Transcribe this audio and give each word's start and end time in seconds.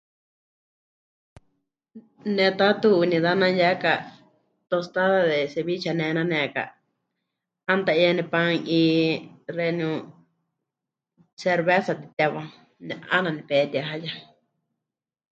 Ne 2.35 2.45
taatu 2.59 2.87
Unidad 3.03 3.35
ne'anuyaka, 3.39 3.93
tostada 4.69 5.19
de 5.29 5.37
cebiche 5.53 5.91
nenaneka, 5.95 6.63
'aana 7.65 7.83
ta 7.87 7.91
'iyá 7.95 8.11
nepanu'i 8.15 8.79
xeeníu 9.55 9.91
cerveza 11.39 11.93
mɨtitewá, 11.97 12.43
ne 12.87 12.93
'aana 13.11 13.29
nepetihaya. 13.33 14.13